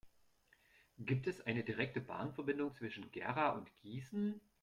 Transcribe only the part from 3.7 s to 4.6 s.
Gießen?